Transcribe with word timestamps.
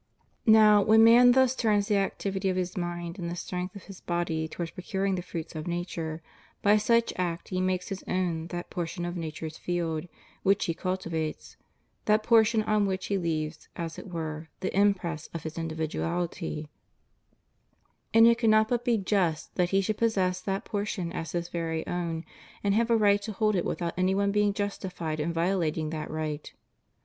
Now, 0.47 0.81
when 0.81 1.03
man 1.03 1.25
CONDITION 1.31 1.31
OF 1.31 1.35
THE 1.35 1.39
WORKING 1.39 1.61
CLASSES. 1.61 1.85
213 1.85 1.85
thus 1.85 1.85
turns 1.85 1.87
the 1.87 2.05
activity 2.07 2.49
of 2.49 2.57
his 2.57 2.75
mind 2.75 3.19
and 3.19 3.29
the 3.29 3.35
strength 3.35 3.75
of 3.75 3.83
his 3.83 4.01
body 4.01 4.47
towards 4.47 4.71
procuring 4.71 5.13
the 5.13 5.21
fruits 5.21 5.55
of 5.55 5.67
nature, 5.67 6.23
by 6.63 6.77
such 6.77 7.13
act 7.17 7.49
he 7.49 7.61
makes 7.61 7.89
his 7.89 8.03
own 8.07 8.47
that 8.47 8.71
portion 8.71 9.05
of 9.05 9.15
nature's 9.15 9.59
field 9.59 10.07
which 10.41 10.65
he 10.65 10.73
cultivates— 10.73 11.55
that 12.05 12.23
portion 12.23 12.63
on 12.63 12.87
which 12.87 13.05
he 13.05 13.19
leaves, 13.19 13.69
as 13.75 13.99
it 13.99 14.07
were, 14.09 14.49
the 14.61 14.75
impress 14.75 15.27
of 15.35 15.43
his 15.43 15.55
individuality; 15.55 16.67
and 18.11 18.25
it 18.25 18.39
cannot 18.39 18.69
but 18.69 18.83
be 18.83 18.97
just 18.97 19.53
that 19.53 19.69
he 19.69 19.81
should 19.81 19.99
possess 19.99 20.41
that 20.41 20.65
portion 20.65 21.11
as 21.13 21.33
his 21.33 21.49
very 21.49 21.85
own, 21.85 22.25
and 22.63 22.73
have 22.73 22.89
a 22.89 22.97
right 22.97 23.21
to 23.21 23.33
hold 23.33 23.55
it 23.55 23.65
without 23.65 23.93
any 23.97 24.15
one 24.15 24.31
being 24.31 24.51
justified 24.51 25.19
in 25.19 25.31
violating 25.31 25.91
that 25.91 26.09
right. 26.09 26.53